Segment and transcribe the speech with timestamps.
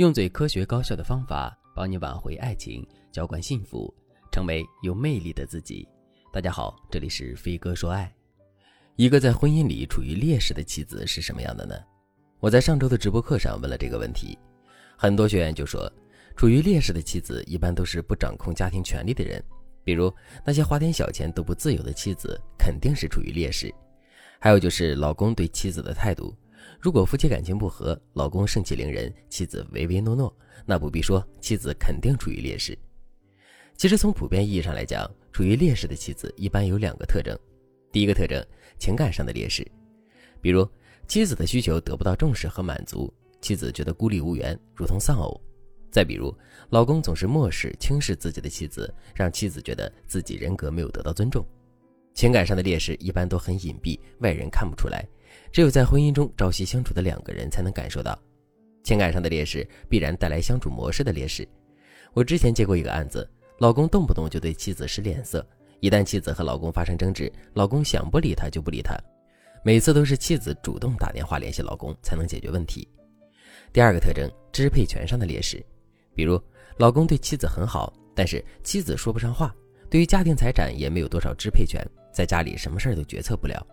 [0.00, 3.94] 用最科学高效的方法帮你挽回爱情，浇灌幸福，
[4.32, 5.86] 成为有魅力的自己。
[6.32, 8.10] 大家好，这里是飞哥说爱。
[8.96, 11.74] 一个在婚姻里处于劣势的妻子是什么样的呢？
[12.38, 14.38] 我在上周的直播课上问了这个问题，
[14.96, 15.92] 很多学员就说，
[16.34, 19.44] 处于劣势的妻子一般都是不掌控家庭权力的人，
[19.84, 20.10] 比如
[20.46, 23.70] 那些花点小钱都不自由的妻子，肯定是处于劣势。
[24.38, 26.34] 还有就是老公对妻子的态度。
[26.80, 32.76] 如果夫妻感情不和，老公盛气凌人，妻子唯唯诺诺，那不必说，妻子肯定处于劣势。
[33.76, 37.38] 其实从普遍意义上来讲，处于劣势的妻子一般有两个特征：
[37.92, 38.42] 第一个特征，
[38.78, 39.70] 情感上的劣势，
[40.40, 40.66] 比如
[41.06, 45.38] 妻子的需求得不到重视和满足，妻子觉得孤立无援，如同丧偶；
[45.90, 46.34] 再比如
[46.70, 51.44] 老公总是漠视轻视自己的妻子，让妻子觉得自己人格没有得到尊重。
[52.14, 55.06] 情感上的劣势一般都很隐蔽，外人看不出来。
[55.52, 58.16] 只有在婚姻中朝夕相处的两个人才能感受到，
[58.84, 61.46] 情感上的劣势必然带来相处模式的劣势。
[62.12, 65.44] 我之前接过一个案子，老公动不动就对妻子使脸色，
[65.80, 68.96] 一旦妻子和老公发生争执，老公想不理他就不理他，
[69.64, 72.88] 每次都是妻子主动打电话联系老公才能解决问题。
[73.72, 75.64] 第二个特征，支配权上的劣势，
[76.14, 76.40] 比如
[76.78, 79.54] 老公对妻子很好，但是妻子说不上话，
[79.90, 83.66] 对于家庭财产也没有多少支配权，在家里什么事儿都决策不了。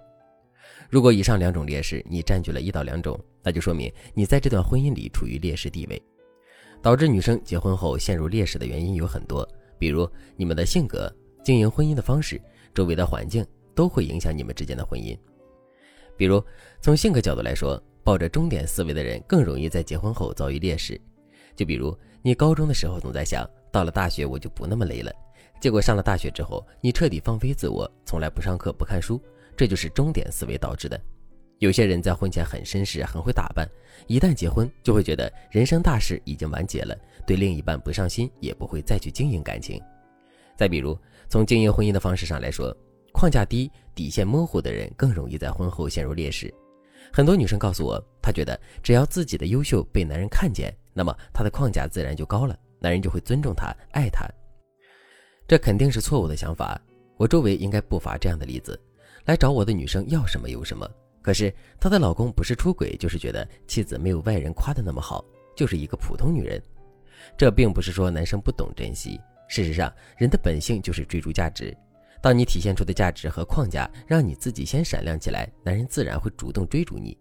[0.89, 6.02] 如果以上两种劣势你占据了一到两种，那就说明你在这段婚姻里处于劣势地位。
[6.81, 9.47] 导致女生结婚后陷入劣势的原因有很多，
[9.80, 11.11] 比如你们的性格、
[11.43, 12.39] 经营婚姻的方式、
[12.73, 15.17] 周围的环境都会影响你们之间的婚姻。
[16.15, 16.41] 比如
[16.80, 20.99] 从性格角度来说，抱着终点思维的人更容易在结婚后遭遇劣势。
[21.55, 25.11] 就比如你高中的时候总在想，到了大学我就不那么累了，
[25.59, 29.21] 结果上了大学之后，你彻底放飞自我，从来不上课不看书。
[29.58, 30.97] 这就是终点思维导致的。
[31.58, 33.67] 有些人在婚前很绅士，很会打扮，
[34.05, 39.81] 一旦结婚就会觉得人生大事已经完结了，对另一半不上心，也不会再去经营感情。
[40.55, 40.95] 再比如，
[41.27, 42.76] 从经营婚姻的方式上来说，
[43.11, 46.54] 框架低、底线模糊的人更容易在婚后陷入劣势。
[47.11, 54.27] 很多女生告诉我，她觉得只要自己的优秀被男人看见，那么她的框架自然就高了，男人就会尊重她、爱她。
[55.48, 56.80] 这肯定是错误的想法。
[57.17, 58.80] 我周围应该不乏这样的例子。
[59.26, 60.89] 来找我的女生要什么有什么，
[61.22, 65.23] 可是她的老公不是出轨，就是觉得妻子没有外人夸的那么好，
[65.55, 66.61] 就是一个普通女人。
[67.38, 69.20] 这并不是说男生不懂珍惜，
[69.50, 71.76] 事实上，人的本性就是追逐价值。
[72.22, 77.17] 当你体现出的价值和框架让你自己先闪亮起来，男人自然会主动追逐你。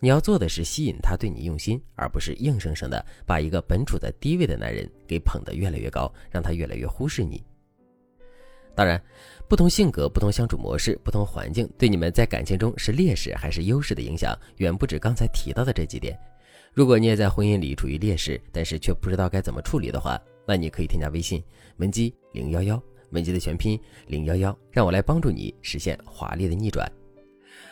[0.00, 7.42] 你要做的是吸引他对你用心，而不是硬生生的把一个本处在低位的男人给捧得越来越高，让他越来越忽视你。
[8.74, 9.00] 当然，
[9.48, 16.18] 不同性格、不同相处模式、不同环境，对你们在感情中是劣势还是优势的影响，远不止刚才提到的这几点。
[16.72, 21.40] 如果你也在婚姻里处于劣势，但是却不知道该怎么处理的话，那你可以添加微信
[21.76, 26.90] 文姬零幺幺，文姬的全拼零幺幺，让我来帮助你实现华丽的逆转。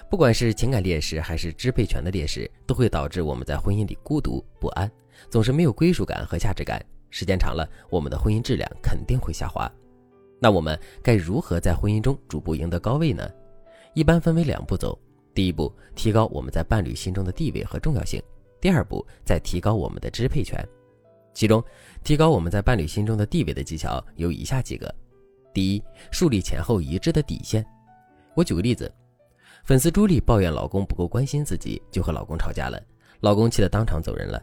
[0.08, 4.88] 不管是情感劣势还是支配权的劣势，都会导致我们在婚姻里孤独不安，
[5.28, 6.80] 总是没有归属感和价值感。
[7.10, 9.68] 时间长了，我们的婚姻质量肯定会下滑。
[10.42, 13.30] 那我们该如何在婚姻中逐步赢得高位呢？
[13.94, 14.98] 一般分为两步走：
[15.32, 18.20] 第一步，提高我们在伴侣心中的地位和重要性；
[18.60, 20.60] 第二步，再提高我们的支配权。
[21.32, 21.62] 其中，
[22.02, 24.92] 提高我们在伴侣心中的地位的技巧有以下几个：
[25.54, 27.64] 第一，树立前后一致的底线。
[28.34, 28.92] 我举个例子，
[29.62, 32.82] 粉丝朱莉抱怨老公不够关心自己，就和老公吵架了，
[33.20, 34.42] 老公气得当场走人了。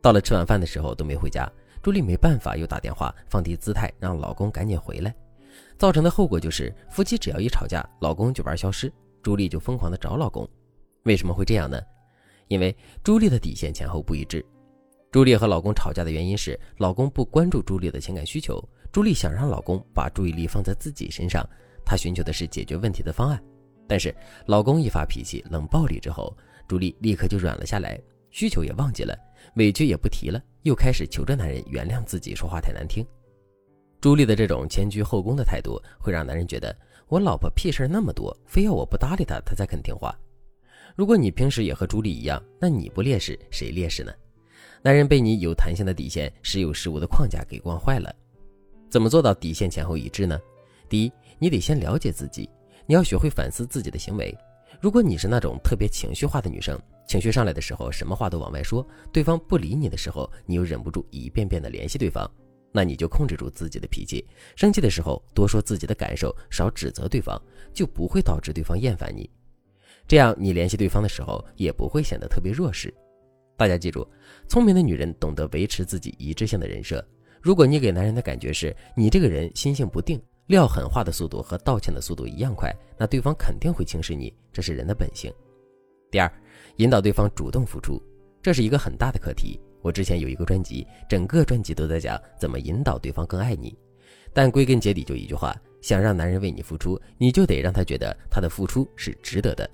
[0.00, 1.50] 到了吃晚饭的时候都没回家，
[1.82, 5.12] 朱莉没办法，又打电话放低姿态让老公赶紧回来。
[5.78, 10.48] 造成的后果就是，夫妻只要一吵架，老公就玩消失，朱莉就疯狂的找老公。
[11.04, 11.80] 为什么会这样呢？
[12.48, 14.44] 因为朱莉的底线前后不一致。
[15.10, 18.62] 朱莉和老公吵架的原因是，老公不关注朱莉的情感需求，
[18.92, 21.44] 朱莉想让老公把注意力放在自己身上，
[21.84, 23.42] 她寻求的是解决问题的方案。
[23.88, 24.14] 但是
[24.46, 26.36] 老公一发脾气、冷暴力之后，
[26.68, 28.00] 朱莉立刻就软了下来，
[28.30, 29.18] 需求也忘记了，
[29.56, 33.04] 委屈也不提了，又开始求着男人原谅自己说话太难听。
[34.00, 36.74] 朱莉的这种前居后恭的态度，会让男人觉得
[37.06, 40.18] 我老婆屁事那么多，非要我不搭理她，她才肯听话。
[40.96, 44.10] 如果你平时也和朱莉一样，那你不劣势谁劣势呢？
[44.80, 48.10] 男人被你有弹性的底线、时有时无的框架给惯坏了。
[48.88, 50.40] 怎么做到底线前后一致呢？
[50.88, 52.48] 第一，你得先了解自己，
[52.86, 54.34] 你要学会反思自己的行为。
[54.80, 62.28] 如果你是那种特别情绪化的女生，情绪上来的时候什么话都往外说，对方不理你的时候，你又忍不住一遍遍的联系对方。
[62.72, 64.26] 那你就控制住自己的脾气，
[64.56, 67.40] 生气的时候多说自己的感受，少指责对方，
[67.72, 69.28] 就不会导致对方厌烦你。
[70.06, 72.92] 这样你联系对方的时候也不会显得特别弱势。
[73.56, 74.06] 大家记住，
[74.48, 77.04] 聪明的女人懂得维持自己一致性的人设。
[77.40, 85.32] 如果你给男人的感觉是你这个人心性不定，撂狠话的速度和道歉的速度一样快，那对方肯定会轻视你，这是人的本性。
[86.10, 86.32] 第二，
[86.76, 88.02] 引导对方主动付出，
[88.42, 89.60] 这是一个很大的课题。
[89.82, 93.76] 我之前有一个专辑，整个专辑都在讲怎么引导对方更爱你，
[94.32, 99.68] 但归根结底就一句话：想让男人为你付出，你就得让他觉得他的付出是值得的。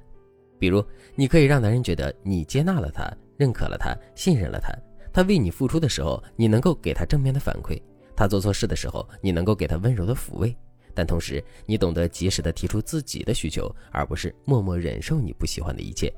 [0.58, 4.72] 比如，你可以让男人觉得你接纳了他，认可了他，信任了他。
[5.12, 7.80] 他为你付出的时候，你能够给他正面的反馈；
[8.14, 10.54] 他做错事的时候，你能够给他温柔的抚慰。
[10.94, 16.10] 但同时，你懂得及时的提出自己的需求，而不是默默忍受你不喜欢的一切。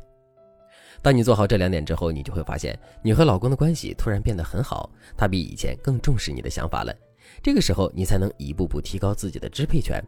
[1.01, 6.95] 当你做好这两点之后，你就会发现，你和老公的关系突然变得很好，他比以前更重视你的想法了。
[7.43, 10.03] 这个时候，你才能一步步提高自己的支配权，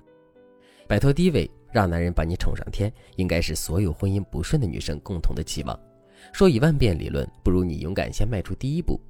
[0.89, 5.79] 摆脱低位，让男人把你宠上天，应该是所有婚姻不顺的女生共同的期望。
[6.33, 9.01] 说一万遍理论，不如你勇敢先迈出第一步。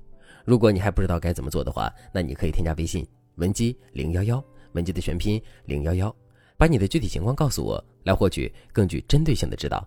[0.45, 3.07] 如果你还不知道该怎么做的话，那你可以添加微信
[3.37, 6.15] 文姬零幺幺，文姬的全拼零幺幺，
[6.59, 9.87] 把你的具体情况告诉我，来获取更具针对性的指导。